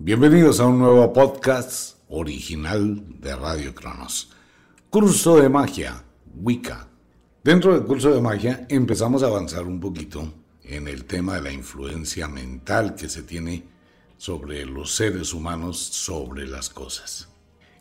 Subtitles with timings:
[0.00, 4.30] Bienvenidos a un nuevo podcast original de Radio Cronos.
[4.90, 6.04] Curso de magia,
[6.40, 6.86] Wicca.
[7.42, 10.32] Dentro del curso de magia empezamos a avanzar un poquito
[10.62, 13.64] en el tema de la influencia mental que se tiene
[14.16, 17.28] sobre los seres humanos, sobre las cosas.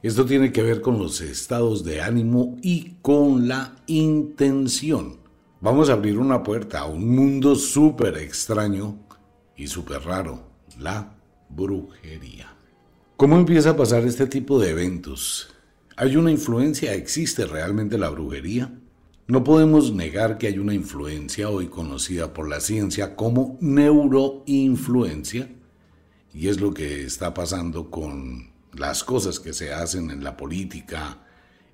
[0.01, 5.17] Esto tiene que ver con los estados de ánimo y con la intención.
[5.61, 8.97] Vamos a abrir una puerta a un mundo súper extraño
[9.55, 10.41] y súper raro,
[10.79, 11.16] la
[11.49, 12.53] brujería.
[13.15, 15.53] ¿Cómo empieza a pasar este tipo de eventos?
[15.95, 16.93] ¿Hay una influencia?
[16.93, 18.71] ¿Existe realmente la brujería?
[19.27, 25.49] No podemos negar que hay una influencia hoy conocida por la ciencia como neuroinfluencia,
[26.33, 31.25] y es lo que está pasando con las cosas que se hacen en la política,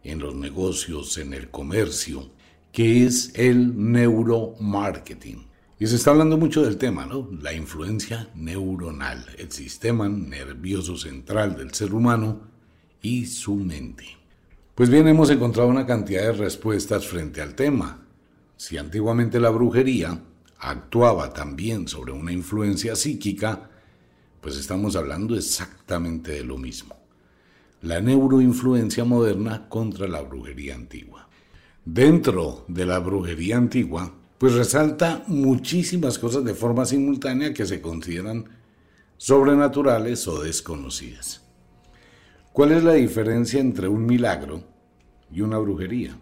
[0.04, 2.32] en los negocios, en el comercio,
[2.72, 5.53] que es el neuromarketing.
[5.84, 7.28] Y se está hablando mucho del tema, ¿no?
[7.42, 12.40] La influencia neuronal, el sistema nervioso central del ser humano
[13.02, 14.06] y su mente.
[14.76, 18.08] Pues bien, hemos encontrado una cantidad de respuestas frente al tema.
[18.56, 20.24] Si antiguamente la brujería
[20.60, 23.70] actuaba también sobre una influencia psíquica,
[24.40, 26.96] pues estamos hablando exactamente de lo mismo.
[27.82, 31.28] La neuroinfluencia moderna contra la brujería antigua.
[31.84, 34.14] Dentro de la brujería antigua,
[34.44, 38.44] pues resalta muchísimas cosas de forma simultánea que se consideran
[39.16, 41.46] sobrenaturales o desconocidas.
[42.52, 44.66] ¿Cuál es la diferencia entre un milagro
[45.32, 46.20] y una brujería?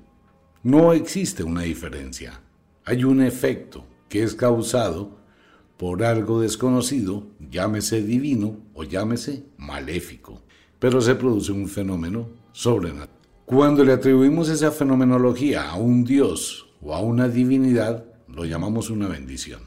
[0.62, 2.40] No existe una diferencia.
[2.86, 5.18] Hay un efecto que es causado
[5.76, 10.44] por algo desconocido, llámese divino o llámese maléfico,
[10.78, 13.18] pero se produce un fenómeno sobrenatural.
[13.48, 19.08] Cuando le atribuimos esa fenomenología a un dios o a una divinidad, lo llamamos una
[19.08, 19.62] bendición.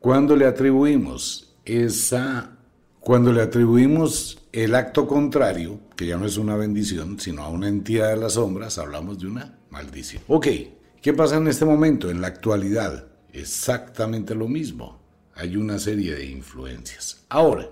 [0.00, 2.56] Cuando le atribuimos esa,
[3.00, 7.68] cuando le atribuimos el acto contrario, que ya no es una bendición, sino a una
[7.68, 10.22] entidad de las sombras, hablamos de una maldición.
[10.28, 10.46] Ok,
[11.02, 13.08] ¿qué pasa en este momento, en la actualidad?
[13.32, 15.00] Exactamente lo mismo.
[15.34, 17.24] Hay una serie de influencias.
[17.28, 17.68] Ahora,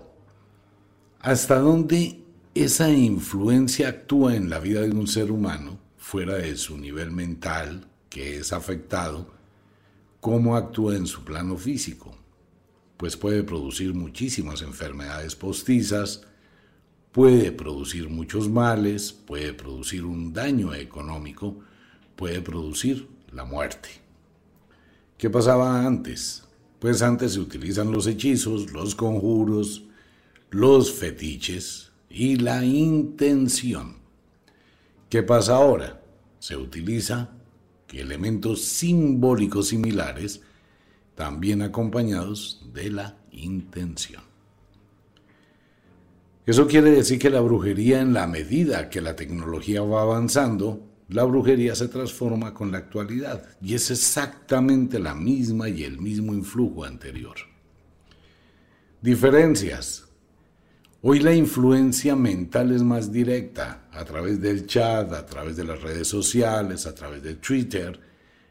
[1.20, 2.22] ¿hasta dónde
[2.54, 7.88] esa influencia actúa en la vida de un ser humano, fuera de su nivel mental,
[8.08, 9.35] que es afectado,
[10.26, 12.12] cómo actúa en su plano físico,
[12.96, 16.22] pues puede producir muchísimas enfermedades postizas,
[17.12, 21.60] puede producir muchos males, puede producir un daño económico,
[22.16, 23.88] puede producir la muerte.
[25.16, 26.42] ¿Qué pasaba antes?
[26.80, 29.84] Pues antes se utilizan los hechizos, los conjuros,
[30.50, 33.98] los fetiches y la intención.
[35.08, 36.02] ¿Qué pasa ahora?
[36.40, 37.35] Se utiliza
[37.98, 40.42] elementos simbólicos similares,
[41.14, 44.22] también acompañados de la intención.
[46.44, 51.24] Eso quiere decir que la brujería, en la medida que la tecnología va avanzando, la
[51.24, 56.84] brujería se transforma con la actualidad y es exactamente la misma y el mismo influjo
[56.84, 57.36] anterior.
[59.00, 60.05] Diferencias.
[61.08, 65.80] Hoy la influencia mental es más directa a través del chat, a través de las
[65.80, 68.00] redes sociales, a través de Twitter,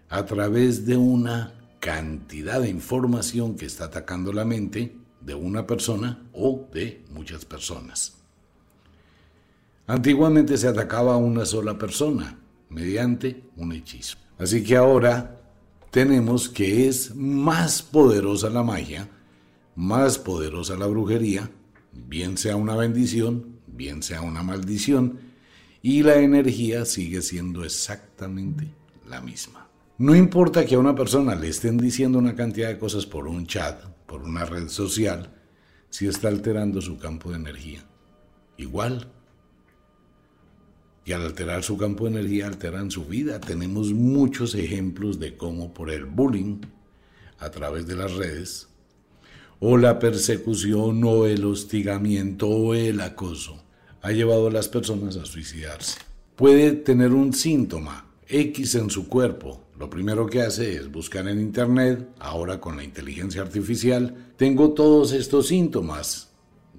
[0.08, 6.30] a través de una cantidad de información que está atacando la mente de una persona
[6.32, 8.14] o de muchas personas.
[9.86, 14.16] Antiguamente se atacaba a una sola persona mediante un hechizo.
[14.40, 15.42] Así que ahora
[15.92, 19.10] tenemos que es más poderosa la magia,
[19.76, 21.52] más poderosa la brujería,
[22.08, 25.20] bien sea una bendición, bien sea una maldición,
[25.82, 28.68] y la energía sigue siendo exactamente
[29.08, 29.68] la misma.
[29.98, 33.48] No importa que a una persona le estén diciendo una cantidad de cosas por un
[33.48, 35.34] chat, por una red social,
[35.90, 37.86] si está alterando su campo de energía.
[38.58, 39.08] Igual,
[41.06, 43.40] y al alterar su campo de energía alteran su vida.
[43.40, 46.62] Tenemos muchos ejemplos de cómo por el bullying
[47.38, 48.70] a través de las redes,
[49.60, 53.64] o la persecución, o el hostigamiento, o el acoso,
[54.02, 56.00] ha llevado a las personas a suicidarse.
[56.36, 59.62] Puede tener un síntoma X en su cuerpo.
[59.80, 65.12] Lo primero que hace es buscar en Internet, ahora con la inteligencia artificial, tengo todos
[65.12, 66.30] estos síntomas.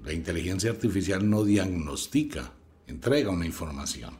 [0.03, 2.53] La inteligencia artificial no diagnostica,
[2.87, 4.17] entrega una información.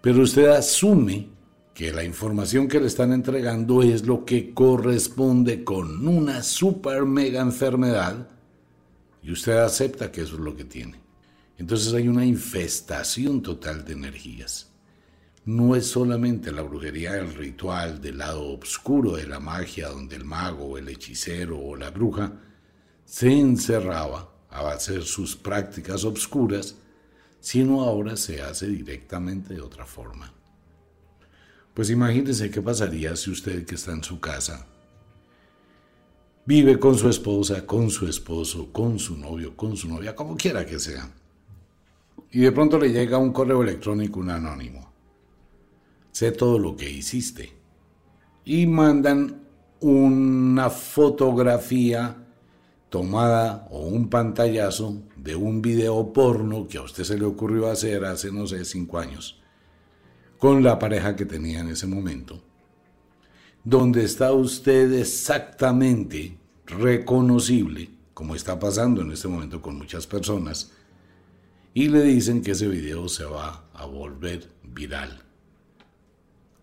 [0.00, 1.28] Pero usted asume
[1.74, 7.40] que la información que le están entregando es lo que corresponde con una super mega
[7.40, 8.28] enfermedad
[9.22, 11.00] y usted acepta que eso es lo que tiene.
[11.58, 14.70] Entonces hay una infestación total de energías.
[15.44, 20.24] No es solamente la brujería del ritual, del lado oscuro de la magia, donde el
[20.24, 22.32] mago, el hechicero o la bruja
[23.04, 26.76] se encerraba a hacer sus prácticas obscuras
[27.42, 30.32] sino ahora se hace directamente de otra forma.
[31.74, 34.66] Pues imagínese qué pasaría si usted que está en su casa
[36.44, 40.66] vive con su esposa, con su esposo, con su novio, con su novia, como quiera
[40.66, 41.08] que sea.
[42.30, 44.90] Y de pronto le llega un correo electrónico, un anónimo.
[46.10, 47.52] Sé todo lo que hiciste.
[48.44, 49.42] Y mandan
[49.80, 52.16] una fotografía
[52.88, 58.04] tomada o un pantallazo de un video porno que a usted se le ocurrió hacer
[58.04, 59.41] hace, no sé, cinco años,
[60.42, 62.42] con la pareja que tenía en ese momento,
[63.62, 66.36] donde está usted exactamente
[66.66, 70.72] reconocible, como está pasando en este momento con muchas personas,
[71.74, 75.22] y le dicen que ese video se va a volver viral.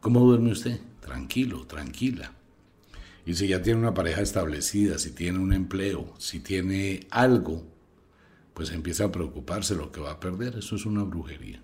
[0.02, 0.82] ¿Cómo duerme usted?
[1.00, 2.34] Tranquilo, tranquila.
[3.26, 7.64] Y si ya tiene una pareja establecida, si tiene un empleo, si tiene algo,
[8.54, 10.58] pues empieza a preocuparse lo que va a perder.
[10.58, 11.64] Eso es una brujería.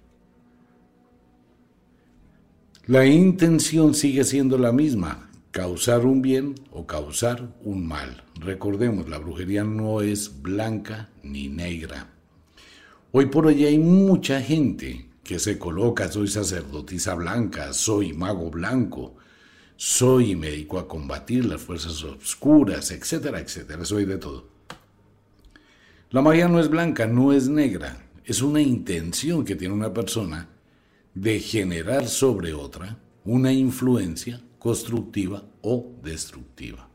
[2.87, 8.23] La intención sigue siendo la misma, causar un bien o causar un mal.
[8.39, 12.13] Recordemos, la brujería no es blanca ni negra.
[13.11, 19.15] Hoy por hoy hay mucha gente que se coloca, soy sacerdotisa blanca, soy mago blanco,
[19.75, 24.47] soy dedico a combatir las fuerzas oscuras, etcétera, etcétera, soy de todo.
[26.11, 30.49] La magia no es blanca, no es negra, es una intención que tiene una persona
[31.15, 36.87] de generar sobre otra una influencia constructiva o destructiva.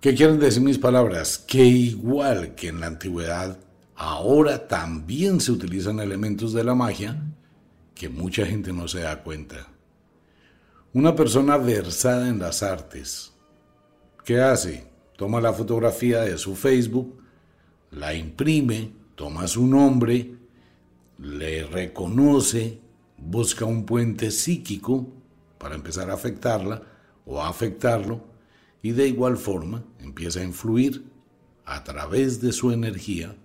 [0.00, 1.38] ¿Qué quieren decir mis palabras?
[1.38, 3.58] Que igual que en la antigüedad,
[3.94, 7.22] ahora también se utilizan elementos de la magia
[7.94, 9.68] que mucha gente no se da cuenta.
[10.92, 13.32] Una persona versada en las artes,
[14.24, 14.86] ¿qué hace?
[15.16, 17.22] Toma la fotografía de su Facebook,
[17.90, 20.34] la imprime, toma su nombre,
[21.18, 22.85] le reconoce,
[23.26, 25.06] busca un puente psíquico
[25.58, 26.82] para empezar a afectarla
[27.24, 28.24] o a afectarlo
[28.82, 31.04] y de igual forma empieza a influir
[31.64, 33.36] a través de su energía,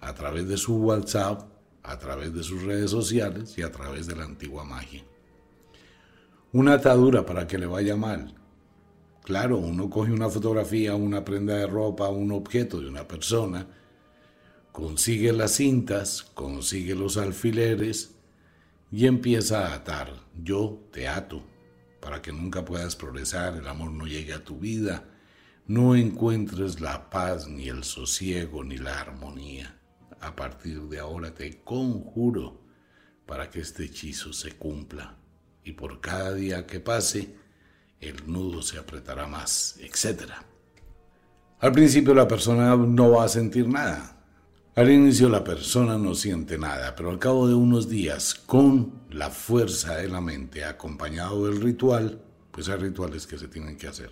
[0.00, 1.48] a través de su WhatsApp,
[1.82, 5.04] a través de sus redes sociales y a través de la antigua magia
[6.52, 8.34] una atadura para que le vaya mal.
[9.22, 13.66] Claro, uno coge una fotografía, una prenda de ropa, un objeto de una persona,
[14.72, 18.16] consigue las cintas, consigue los alfileres
[18.90, 20.12] y empieza a atar.
[20.42, 21.42] Yo te ato
[22.00, 25.04] para que nunca puedas progresar, el amor no llegue a tu vida,
[25.66, 29.78] no encuentres la paz, ni el sosiego, ni la armonía.
[30.20, 32.60] A partir de ahora te conjuro
[33.26, 35.16] para que este hechizo se cumpla
[35.62, 37.36] y por cada día que pase,
[38.00, 40.32] el nudo se apretará más, etc.
[41.60, 44.19] Al principio la persona no va a sentir nada.
[44.76, 49.28] Al inicio la persona no siente nada, pero al cabo de unos días, con la
[49.28, 54.10] fuerza de la mente acompañado del ritual, pues hay rituales que se tienen que hacer.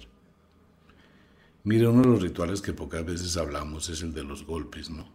[1.65, 5.09] Mire, uno de los rituales que pocas veces hablamos es el de los golpes, ¿no?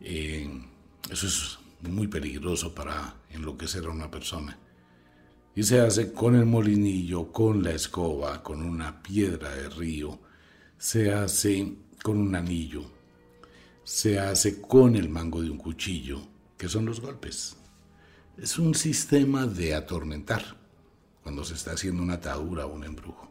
[0.00, 4.58] Eso es muy peligroso para enloquecer a una persona
[5.54, 10.18] y se hace con el molinillo, con la escoba, con una piedra de río,
[10.76, 12.82] se hace con un anillo,
[13.84, 17.56] se hace con el mango de un cuchillo, ¿Qué son los golpes?
[18.38, 20.56] Es un sistema de atormentar
[21.20, 23.28] cuando se está haciendo una atadura o un embrujo.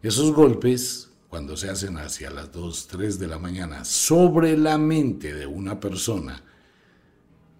[0.00, 5.34] Esos golpes, cuando se hacen hacia las 2, 3 de la mañana sobre la mente
[5.34, 6.44] de una persona,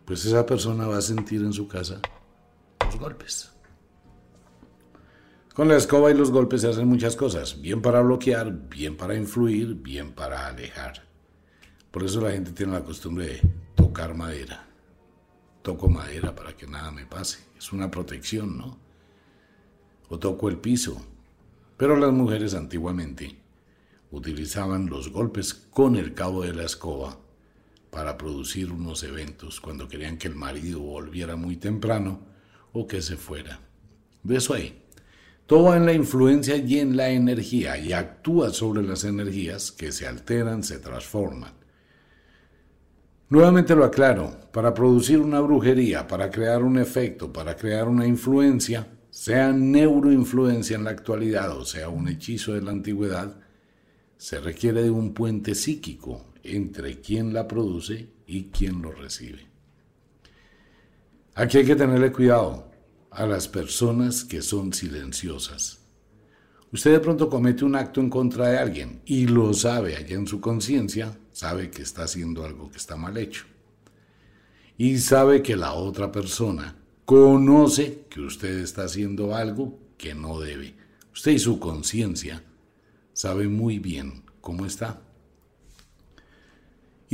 [0.04, 2.00] pues esa persona va a sentir en su casa
[2.84, 3.50] los golpes.
[5.54, 9.14] Con la escoba y los golpes se hacen muchas cosas, bien para bloquear, bien para
[9.14, 11.06] influir, bien para alejar.
[11.92, 13.40] Por eso la gente tiene la costumbre de
[13.76, 14.66] tocar madera.
[15.62, 17.38] Toco madera para que nada me pase.
[17.56, 18.80] Es una protección, ¿no?
[20.08, 21.00] O toco el piso.
[21.76, 23.38] Pero las mujeres antiguamente
[24.10, 27.20] utilizaban los golpes con el cabo de la escoba
[27.90, 32.26] para producir unos eventos cuando querían que el marido volviera muy temprano
[32.72, 33.60] o que se fuera.
[34.24, 34.83] De eso ahí.
[35.46, 40.06] Todo en la influencia y en la energía y actúa sobre las energías que se
[40.06, 41.52] alteran, se transforman.
[43.28, 48.86] Nuevamente lo aclaro, para producir una brujería, para crear un efecto, para crear una influencia,
[49.10, 53.36] sea neuroinfluencia en la actualidad o sea un hechizo de la antigüedad,
[54.16, 59.46] se requiere de un puente psíquico entre quien la produce y quien lo recibe.
[61.34, 62.73] Aquí hay que tenerle cuidado
[63.14, 65.78] a las personas que son silenciosas.
[66.72, 70.26] Usted de pronto comete un acto en contra de alguien y lo sabe allá en
[70.26, 73.44] su conciencia, sabe que está haciendo algo que está mal hecho.
[74.76, 80.74] Y sabe que la otra persona conoce que usted está haciendo algo que no debe.
[81.12, 82.42] Usted y su conciencia
[83.12, 85.00] sabe muy bien cómo está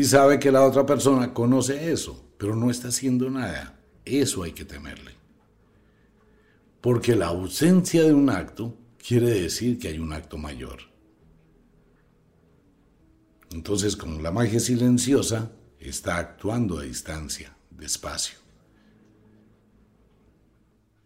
[0.00, 3.78] y sabe que la otra persona conoce eso, pero no está haciendo nada.
[4.06, 5.19] Eso hay que temerle.
[6.80, 10.80] Porque la ausencia de un acto quiere decir que hay un acto mayor.
[13.50, 18.38] Entonces, como la magia silenciosa está actuando a distancia, despacio.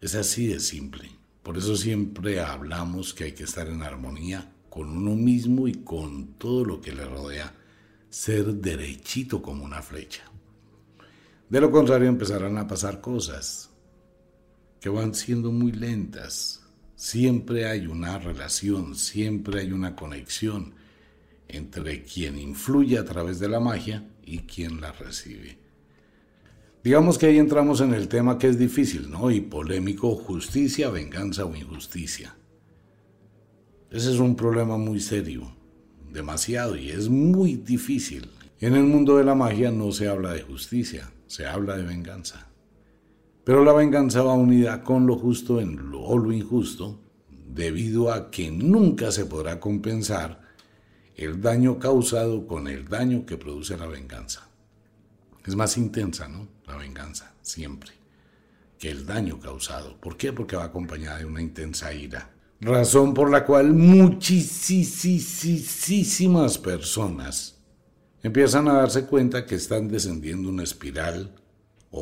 [0.00, 1.10] Es así de simple.
[1.42, 6.34] Por eso siempre hablamos que hay que estar en armonía con uno mismo y con
[6.34, 7.54] todo lo que le rodea
[8.10, 10.22] ser derechito como una flecha.
[11.48, 13.70] De lo contrario empezarán a pasar cosas
[14.84, 16.60] que van siendo muy lentas.
[16.94, 20.74] Siempre hay una relación, siempre hay una conexión
[21.48, 25.56] entre quien influye a través de la magia y quien la recibe.
[26.82, 29.30] Digamos que ahí entramos en el tema que es difícil, ¿no?
[29.30, 32.36] Y polémico, justicia, venganza o injusticia.
[33.90, 35.50] Ese es un problema muy serio
[36.12, 38.28] demasiado y es muy difícil.
[38.60, 42.50] En el mundo de la magia no se habla de justicia, se habla de venganza.
[43.44, 48.30] Pero la venganza va unida con lo justo en lo, o lo injusto, debido a
[48.30, 50.40] que nunca se podrá compensar
[51.16, 54.48] el daño causado con el daño que produce la venganza.
[55.46, 56.48] Es más intensa, ¿no?
[56.66, 57.90] La venganza, siempre,
[58.78, 59.96] que el daño causado.
[60.00, 60.32] ¿Por qué?
[60.32, 62.34] Porque va acompañada de una intensa ira
[62.64, 64.48] razón por la cual muchísimas
[66.58, 67.58] personas
[68.22, 71.34] empiezan a darse cuenta que están descendiendo una espiral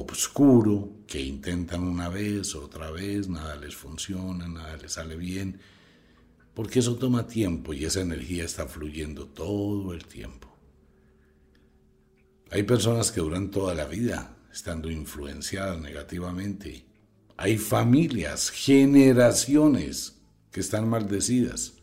[0.01, 5.61] oscuro, que intentan una vez, otra vez, nada les funciona, nada les sale bien,
[6.55, 10.49] porque eso toma tiempo y esa energía está fluyendo todo el tiempo.
[12.51, 16.85] Hay personas que duran toda la vida estando influenciadas negativamente.
[17.37, 20.21] Hay familias, generaciones
[20.51, 21.75] que están maldecidas.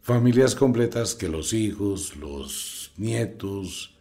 [0.00, 3.93] Familias completas que los hijos, los nietos,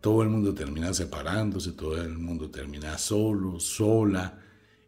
[0.00, 4.38] todo el mundo termina separándose, todo el mundo termina solo, sola,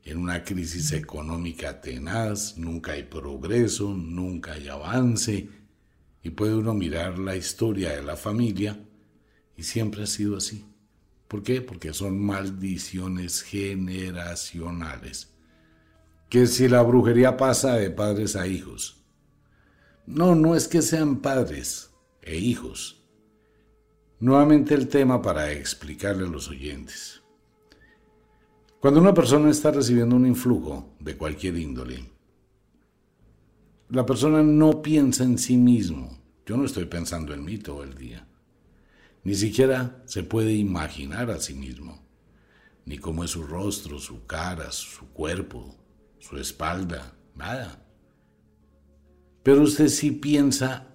[0.04, 5.48] en una crisis económica tenaz, nunca hay progreso, nunca hay avance,
[6.22, 8.84] y puede uno mirar la historia de la familia
[9.56, 10.64] y siempre ha sido así.
[11.28, 11.60] ¿Por qué?
[11.62, 15.32] Porque son maldiciones generacionales
[16.32, 19.04] que si la brujería pasa de padres a hijos.
[20.06, 21.90] No, no es que sean padres
[22.22, 23.01] e hijos.
[24.22, 27.20] Nuevamente el tema para explicarle a los oyentes.
[28.78, 32.08] Cuando una persona está recibiendo un influjo de cualquier índole,
[33.88, 36.16] la persona no piensa en sí mismo.
[36.46, 38.28] Yo no estoy pensando en mí todo el día.
[39.24, 42.00] Ni siquiera se puede imaginar a sí mismo,
[42.84, 45.74] ni cómo es su rostro, su cara, su cuerpo,
[46.20, 47.84] su espalda, nada.
[49.42, 50.91] Pero usted sí piensa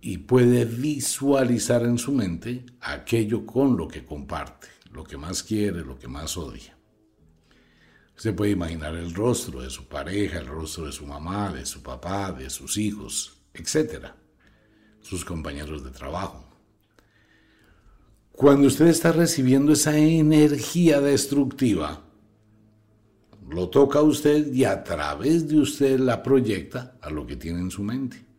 [0.00, 5.84] y puede visualizar en su mente aquello con lo que comparte, lo que más quiere,
[5.84, 6.76] lo que más odia.
[8.16, 11.82] Usted puede imaginar el rostro de su pareja, el rostro de su mamá, de su
[11.82, 14.08] papá, de sus hijos, etc.
[15.00, 16.46] sus compañeros de trabajo.
[18.32, 22.04] Cuando usted está recibiendo esa energía destructiva,
[23.48, 27.70] lo toca usted y a través de usted la proyecta a lo que tiene en
[27.70, 28.29] su mente.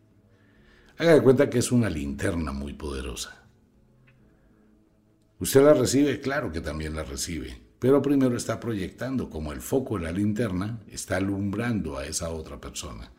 [1.01, 3.47] Haga de cuenta que es una linterna muy poderosa.
[5.39, 9.97] Usted la recibe, claro que también la recibe, pero primero está proyectando como el foco
[9.97, 13.11] de la linterna está alumbrando a esa otra persona.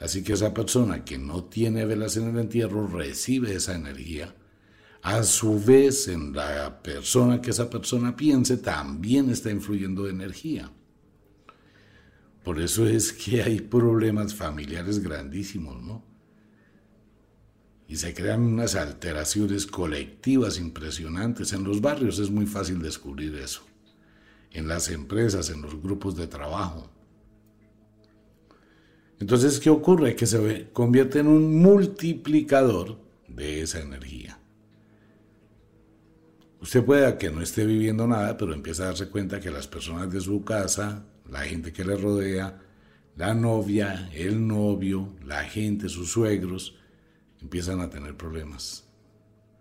[0.00, 4.34] Así que esa persona que no tiene velas en el entierro recibe esa energía.
[5.02, 10.72] A su vez, en la persona que esa persona piense, también está influyendo energía.
[12.42, 16.17] Por eso es que hay problemas familiares grandísimos, ¿no?
[17.88, 21.52] Y se crean unas alteraciones colectivas impresionantes.
[21.54, 23.62] En los barrios es muy fácil descubrir eso.
[24.52, 26.90] En las empresas, en los grupos de trabajo.
[29.18, 30.14] Entonces, ¿qué ocurre?
[30.14, 34.38] Que se convierte en un multiplicador de esa energía.
[36.60, 40.12] Usted puede que no esté viviendo nada, pero empieza a darse cuenta que las personas
[40.12, 42.60] de su casa, la gente que le rodea,
[43.16, 46.77] la novia, el novio, la gente, sus suegros,
[47.40, 48.84] empiezan a tener problemas.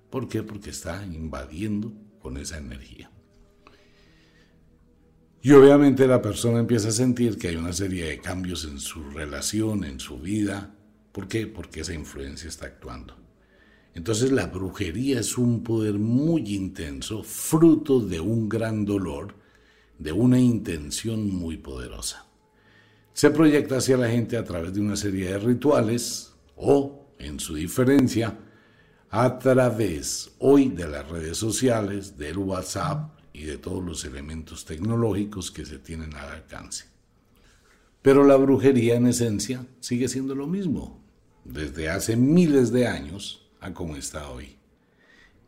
[0.10, 0.43] ¿Por qué?
[0.43, 3.12] Porque está invadiendo con esa energía.
[5.41, 9.03] Y obviamente la persona empieza a sentir que hay una serie de cambios en su
[9.12, 10.75] relación, en su vida.
[11.12, 11.48] ¿Por qué?
[11.48, 13.15] Porque esa influencia está actuando.
[13.93, 19.36] Entonces la brujería es un poder muy intenso, fruto de un gran dolor,
[19.98, 22.25] de una intención muy poderosa.
[23.13, 27.55] Se proyecta hacia la gente a través de una serie de rituales o, en su
[27.55, 28.38] diferencia,
[29.09, 35.51] a través hoy de las redes sociales, del WhatsApp, y de todos los elementos tecnológicos
[35.51, 36.86] que se tienen al alcance.
[38.01, 41.00] Pero la brujería en esencia sigue siendo lo mismo,
[41.45, 44.57] desde hace miles de años a como está hoy.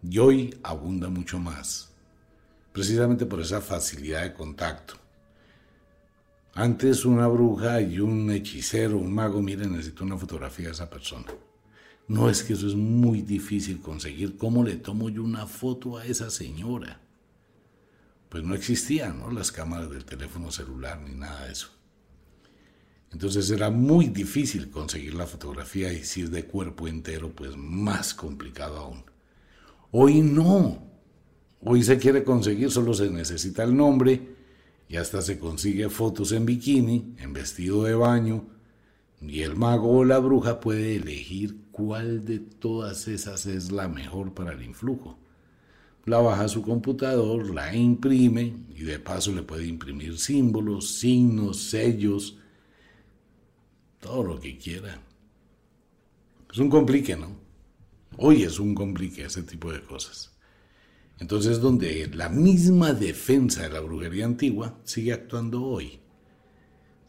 [0.07, 1.89] Y hoy abunda mucho más,
[2.71, 4.93] precisamente por esa facilidad de contacto.
[6.53, 11.25] Antes una bruja y un hechicero, un mago, miren, necesito una fotografía de esa persona.
[12.09, 14.35] No es que eso es muy difícil conseguir.
[14.35, 16.99] ¿Cómo le tomo yo una foto a esa señora?
[18.29, 19.31] pues no existían ¿no?
[19.31, 21.69] las cámaras del teléfono celular ni nada de eso.
[23.11, 28.13] Entonces era muy difícil conseguir la fotografía y si es de cuerpo entero, pues más
[28.13, 29.03] complicado aún.
[29.91, 30.87] Hoy no.
[31.61, 34.35] Hoy se quiere conseguir, solo se necesita el nombre
[34.87, 38.47] y hasta se consigue fotos en bikini, en vestido de baño,
[39.21, 44.33] y el mago o la bruja puede elegir cuál de todas esas es la mejor
[44.33, 45.17] para el influjo
[46.09, 51.69] la baja a su computador, la imprime y de paso le puede imprimir símbolos, signos,
[51.69, 52.37] sellos,
[53.99, 55.01] todo lo que quiera.
[56.51, 57.37] Es un complique, ¿no?
[58.17, 60.35] Hoy es un complique ese tipo de cosas.
[61.19, 65.99] Entonces, donde la misma defensa de la brujería antigua sigue actuando hoy.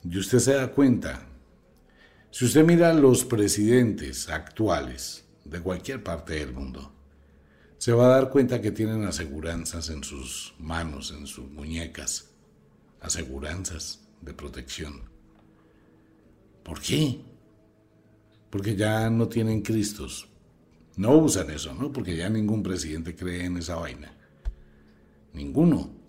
[0.04, 1.26] Y usted se da cuenta,
[2.31, 6.93] si usted mira los presidentes actuales de cualquier parte del mundo,
[7.79, 12.31] se va a dar cuenta que tienen aseguranzas en sus manos, en sus muñecas,
[13.01, 15.03] aseguranzas de protección.
[16.62, 17.21] ¿Por qué?
[18.51, 20.29] Porque ya no tienen Cristos.
[20.97, 21.90] No usan eso, ¿no?
[21.90, 24.14] Porque ya ningún presidente cree en esa vaina.
[25.33, 26.00] Ninguno.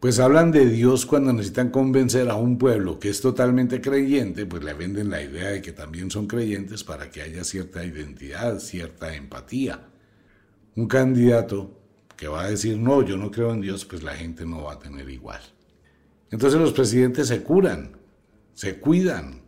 [0.00, 4.64] Pues hablan de Dios cuando necesitan convencer a un pueblo que es totalmente creyente, pues
[4.64, 9.14] le venden la idea de que también son creyentes para que haya cierta identidad, cierta
[9.14, 9.90] empatía
[10.76, 11.78] un candidato
[12.16, 14.74] que va a decir, no, yo no creo en Dios, pues la gente no va
[14.74, 15.40] a tener igual.
[16.30, 17.96] Entonces los presidentes se curan,
[18.54, 19.42] se cuidan,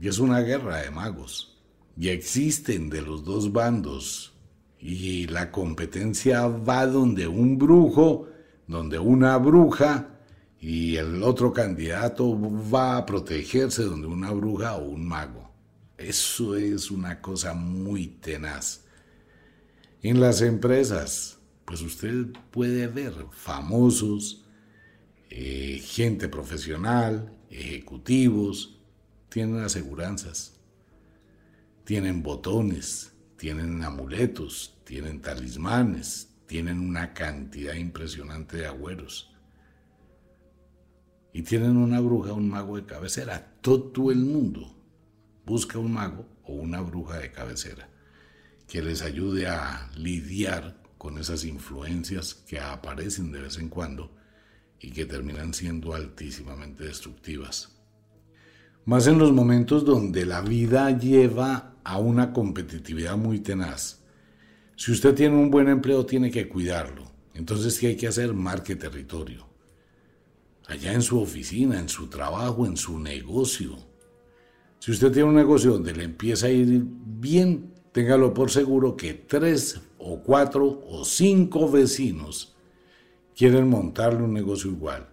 [0.00, 1.62] y es una guerra de magos.
[1.96, 4.34] Y existen de los dos bandos,
[4.78, 8.28] y la competencia va donde un brujo,
[8.66, 10.14] donde una bruja,
[10.60, 12.38] y el otro candidato
[12.72, 15.52] va a protegerse donde una bruja o un mago.
[15.98, 18.84] Eso es una cosa muy tenaz.
[20.02, 24.46] En las empresas, pues usted puede ver famosos,
[25.28, 28.78] eh, gente profesional, ejecutivos,
[29.28, 30.54] tienen aseguranzas,
[31.84, 39.32] tienen botones, tienen amuletos, tienen talismanes, tienen una cantidad impresionante de agüeros.
[41.32, 43.56] Y tienen una bruja, un mago de cabecera.
[43.60, 44.74] Todo el mundo
[45.44, 47.88] busca un mago o una bruja de cabecera
[48.68, 54.10] que les ayude a lidiar con esas influencias que aparecen de vez en cuando
[54.80, 57.70] y que terminan siendo altísimamente destructivas.
[58.86, 64.03] más en los momentos donde la vida lleva a una competitividad muy tenaz.
[64.76, 67.04] Si usted tiene un buen empleo, tiene que cuidarlo.
[67.34, 68.32] Entonces, ¿qué hay que hacer?
[68.34, 69.46] Marque territorio.
[70.66, 73.76] Allá en su oficina, en su trabajo, en su negocio.
[74.78, 79.14] Si usted tiene un negocio donde le empieza a ir bien, téngalo por seguro que
[79.14, 82.54] tres o cuatro o cinco vecinos
[83.34, 85.08] quieren montarle un negocio igual.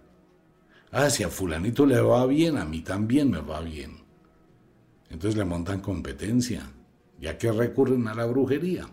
[0.90, 4.02] Ah, si a fulanito le va bien, a mí también me va bien.
[5.10, 6.70] Entonces le montan competencia,
[7.18, 8.86] ya que recurren a la brujería.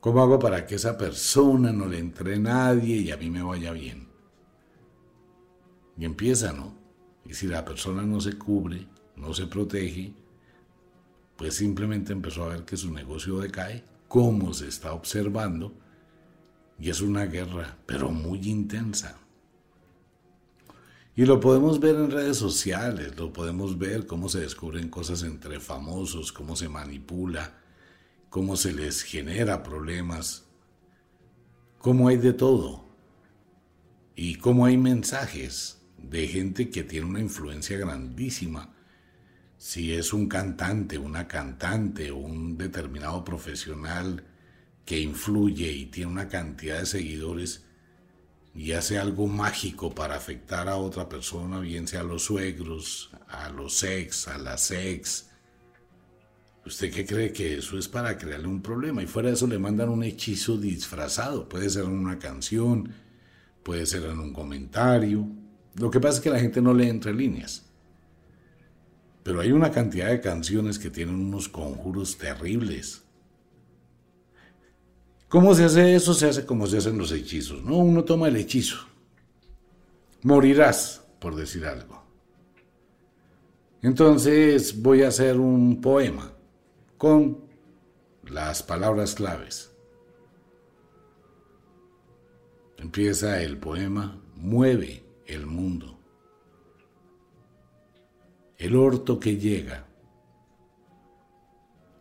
[0.00, 3.70] ¿Cómo hago para que esa persona no le entre nadie y a mí me vaya
[3.72, 4.08] bien?
[5.98, 6.74] Y empieza, ¿no?
[7.26, 10.14] Y si la persona no se cubre, no se protege,
[11.36, 15.74] pues simplemente empezó a ver que su negocio decae, como se está observando,
[16.78, 19.18] y es una guerra, pero muy intensa.
[21.14, 25.60] Y lo podemos ver en redes sociales, lo podemos ver cómo se descubren cosas entre
[25.60, 27.59] famosos, cómo se manipula,
[28.30, 30.46] cómo se les genera problemas,
[31.78, 32.84] cómo hay de todo
[34.14, 38.74] y cómo hay mensajes de gente que tiene una influencia grandísima.
[39.58, 44.24] Si es un cantante, una cantante, un determinado profesional
[44.86, 47.66] que influye y tiene una cantidad de seguidores,
[48.54, 53.48] y hace algo mágico para afectar a otra persona, bien sea a los suegros, a
[53.50, 55.29] los ex, a las ex.
[56.70, 59.02] ¿Usted qué cree que eso es para crearle un problema?
[59.02, 61.48] Y fuera de eso le mandan un hechizo disfrazado.
[61.48, 62.92] Puede ser en una canción,
[63.64, 65.26] puede ser en un comentario.
[65.74, 67.66] Lo que pasa es que la gente no lee entre líneas.
[69.24, 73.02] Pero hay una cantidad de canciones que tienen unos conjuros terribles.
[75.28, 76.14] ¿Cómo se hace eso?
[76.14, 77.78] Se hace como se hacen los hechizos, ¿no?
[77.78, 78.86] Uno toma el hechizo.
[80.22, 82.00] Morirás, por decir algo.
[83.82, 86.34] Entonces voy a hacer un poema
[87.00, 87.38] con
[88.24, 89.74] las palabras claves.
[92.76, 95.98] Empieza el poema, mueve el mundo.
[98.58, 99.86] El orto que llega.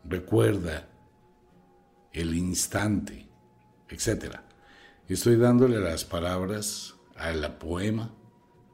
[0.03, 0.89] Recuerda
[2.11, 3.25] el instante,
[3.87, 4.35] etc.
[5.07, 8.13] Estoy dándole las palabras al poema,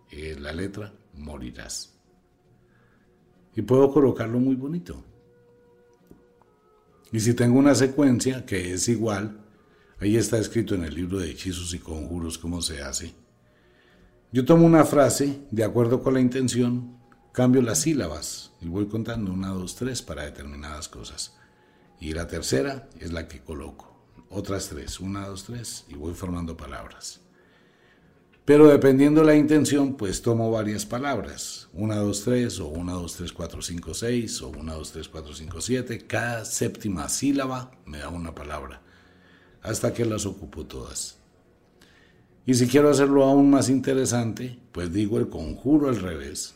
[0.10, 2.00] eh, la letra, morirás.
[3.56, 5.04] Y puedo colocarlo muy bonito.
[7.12, 9.40] Y si tengo una secuencia que es igual,
[10.00, 13.14] ahí está escrito en el libro de hechizos y conjuros cómo se hace.
[14.32, 16.98] Yo tomo una frase, de acuerdo con la intención,
[17.32, 21.38] cambio las sílabas y voy contando una, dos, tres para determinadas cosas.
[22.00, 23.96] Y la tercera es la que coloco.
[24.30, 27.22] Otras tres, una, dos, tres, y voy formando palabras.
[28.46, 31.68] Pero dependiendo de la intención, pues tomo varias palabras.
[31.74, 35.34] Una, dos, tres, o una, dos, tres, cuatro, cinco, seis, o una, dos, tres, cuatro,
[35.34, 36.06] cinco, siete.
[36.06, 38.84] Cada séptima sílaba me da una palabra,
[39.64, 41.18] hasta que las ocupo todas.
[42.46, 46.54] Y si quiero hacerlo aún más interesante, pues digo el conjuro al revés.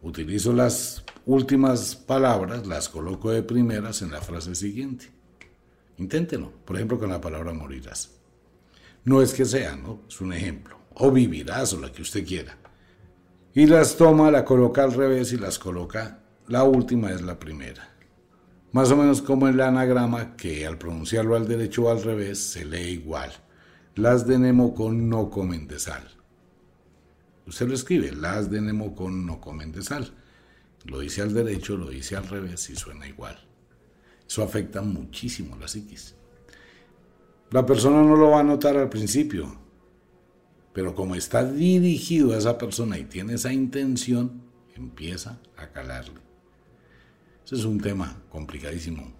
[0.00, 5.10] Utilizo las últimas palabras las coloco de primeras en la frase siguiente.
[5.98, 8.12] Inténtenlo, por ejemplo, con la palabra morirás.
[9.04, 10.02] No es que sea, ¿no?
[10.08, 10.78] Es un ejemplo.
[10.94, 12.58] O vivirás o la que usted quiera.
[13.54, 17.94] Y las toma, la coloca al revés y las coloca, la última es la primera.
[18.72, 22.64] Más o menos como el anagrama que al pronunciarlo al derecho o al revés se
[22.64, 23.32] lee igual.
[23.94, 26.06] Las de Nemocon no comen de sal.
[27.46, 30.12] Usted lo escribe, las de Nemocon no comen de sal.
[30.84, 33.38] Lo dice al derecho, lo dice al revés y suena igual.
[34.28, 36.14] Eso afecta muchísimo la psiquis.
[37.50, 39.54] La persona no lo va a notar al principio,
[40.72, 44.42] pero como está dirigido a esa persona y tiene esa intención,
[44.74, 46.20] empieza a calarle.
[47.44, 49.12] Ese es un tema complicadísimo.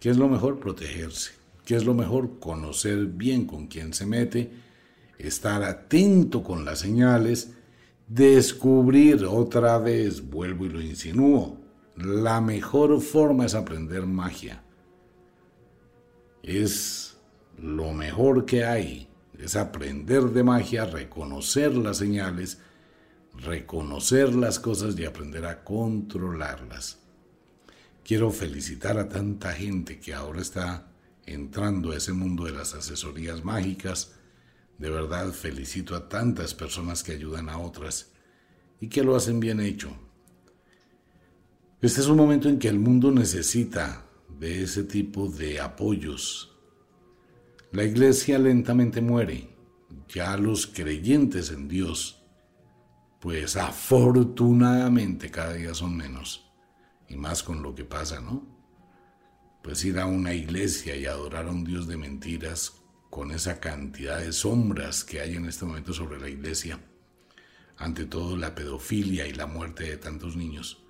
[0.00, 0.58] ¿Qué es lo mejor?
[0.58, 1.32] Protegerse.
[1.64, 2.38] ¿Qué es lo mejor?
[2.38, 4.50] Conocer bien con quién se mete,
[5.18, 7.50] estar atento con las señales
[8.06, 11.58] descubrir otra vez, vuelvo y lo insinúo,
[11.96, 14.62] la mejor forma es aprender magia.
[16.42, 17.15] Es
[17.58, 22.58] lo mejor que hay, es aprender de magia, reconocer las señales,
[23.34, 26.98] reconocer las cosas y aprender a controlarlas.
[28.04, 30.88] Quiero felicitar a tanta gente que ahora está
[31.26, 34.12] entrando a ese mundo de las asesorías mágicas,
[34.78, 38.12] de verdad felicito a tantas personas que ayudan a otras
[38.80, 39.90] y que lo hacen bien hecho.
[41.80, 44.06] Este es un momento en que el mundo necesita
[44.38, 46.55] de ese tipo de apoyos.
[47.76, 49.50] La iglesia lentamente muere.
[50.08, 52.22] Ya los creyentes en Dios
[53.20, 56.50] pues afortunadamente cada día son menos.
[57.06, 58.46] Y más con lo que pasa, ¿no?
[59.62, 64.20] Pues ir a una iglesia y adorar a un Dios de mentiras con esa cantidad
[64.20, 66.80] de sombras que hay en este momento sobre la iglesia,
[67.76, 70.82] ante todo la pedofilia y la muerte de tantos niños,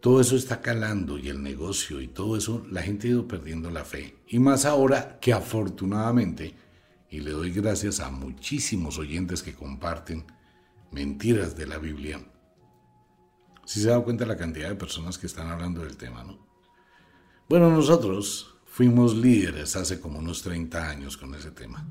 [0.00, 3.70] todo eso está calando y el negocio y todo eso, la gente ha ido perdiendo
[3.70, 4.16] la fe.
[4.28, 6.54] Y más ahora que afortunadamente,
[7.10, 10.24] y le doy gracias a muchísimos oyentes que comparten
[10.90, 12.20] mentiras de la Biblia,
[13.64, 16.38] si se ha dado cuenta la cantidad de personas que están hablando del tema, ¿no?
[17.48, 21.86] Bueno, nosotros fuimos líderes hace como unos 30 años con ese tema.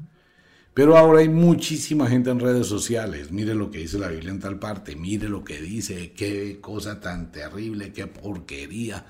[0.79, 3.33] Pero ahora hay muchísima gente en redes sociales.
[3.33, 7.01] Mire lo que dice la Biblia en tal parte, mire lo que dice, qué cosa
[7.01, 9.05] tan terrible, qué porquería.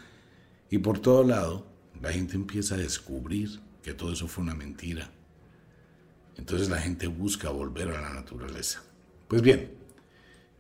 [0.71, 1.67] Y por todo lado,
[2.01, 5.11] la gente empieza a descubrir que todo eso fue una mentira.
[6.37, 8.81] Entonces la gente busca volver a la naturaleza.
[9.27, 9.71] Pues bien,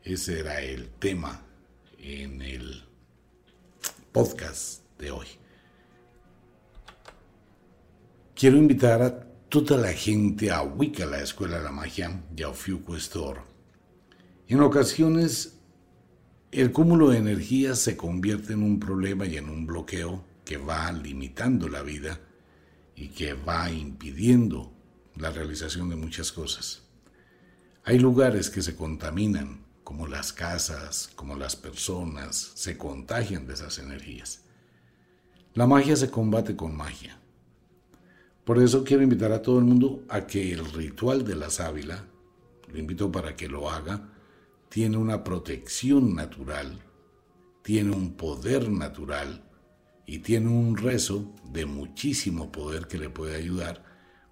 [0.03, 1.41] ese era el tema
[1.97, 2.83] en el
[4.11, 5.25] podcast de hoy.
[8.35, 12.95] Quiero invitar a toda la gente a la Escuela de la Magia, y a Ofiuco
[12.95, 13.41] Store.
[14.47, 15.59] En ocasiones,
[16.51, 20.91] el cúmulo de energía se convierte en un problema y en un bloqueo que va
[20.91, 22.19] limitando la vida
[22.95, 24.71] y que va impidiendo
[25.15, 26.83] la realización de muchas cosas.
[27.83, 33.79] Hay lugares que se contaminan, como las casas, como las personas, se contagian de esas
[33.79, 34.43] energías.
[35.55, 37.18] La magia se combate con magia.
[38.49, 42.07] Por eso quiero invitar a todo el mundo a que el ritual de la sábila,
[42.67, 44.09] lo invito para que lo haga,
[44.69, 46.81] tiene una protección natural,
[47.61, 49.43] tiene un poder natural
[50.07, 53.85] y tiene un rezo de muchísimo poder que le puede ayudar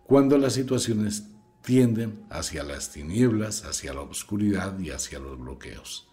[0.04, 1.28] cuando las situaciones
[1.62, 6.10] tienden hacia las tinieblas, hacia la oscuridad y hacia los bloqueos.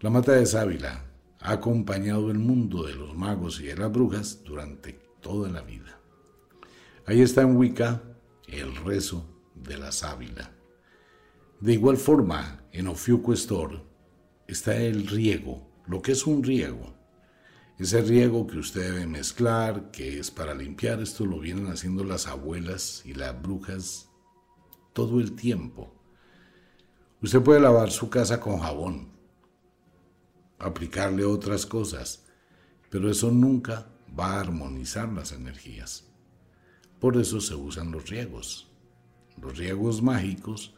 [0.00, 1.04] La mata de sábila
[1.38, 5.98] ha acompañado el mundo de los magos y de las brujas durante toda la vida.
[7.08, 8.02] Ahí está en Wicca
[8.48, 10.52] el rezo de la sábila.
[11.58, 16.94] De igual forma, en Ofiuco está el riego, lo que es un riego.
[17.78, 22.26] Ese riego que usted debe mezclar, que es para limpiar, esto lo vienen haciendo las
[22.26, 24.10] abuelas y las brujas
[24.92, 25.90] todo el tiempo.
[27.22, 29.14] Usted puede lavar su casa con jabón,
[30.58, 32.26] aplicarle otras cosas,
[32.90, 36.07] pero eso nunca va a armonizar las energías.
[37.00, 38.68] Por eso se usan los riegos.
[39.40, 40.74] Los riegos mágicos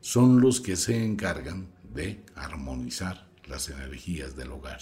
[0.00, 4.80] son los que se encargan de armonizar las energías del hogar.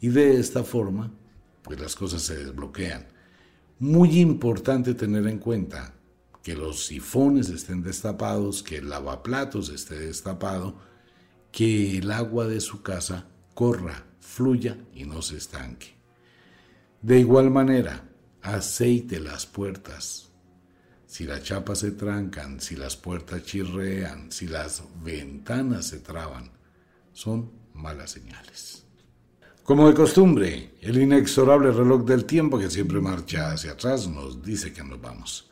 [0.00, 1.12] Y de esta forma,
[1.62, 3.06] pues las cosas se desbloquean.
[3.78, 5.94] Muy importante tener en cuenta
[6.42, 10.76] que los sifones estén destapados, que el lavaplatos esté destapado,
[11.50, 15.96] que el agua de su casa corra, fluya y no se estanque.
[17.02, 18.05] De igual manera,
[18.46, 20.30] aceite las puertas.
[21.06, 26.50] Si las chapas se trancan, si las puertas chirrean, si las ventanas se traban,
[27.12, 28.84] son malas señales.
[29.62, 34.72] Como de costumbre, el inexorable reloj del tiempo que siempre marcha hacia atrás nos dice
[34.72, 35.50] que nos vamos.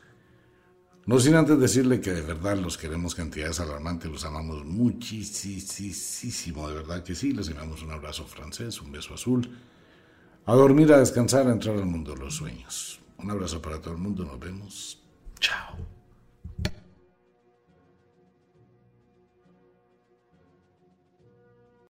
[1.05, 6.75] No sin antes decirle que de verdad los queremos cantidades alarmantes, los amamos muchísimo, de
[6.75, 9.49] verdad que sí, les enviamos un abrazo francés, un beso azul
[10.45, 12.99] a dormir, a descansar, a entrar al mundo de los sueños.
[13.17, 15.03] Un abrazo para todo el mundo, nos vemos.
[15.39, 15.94] Chao.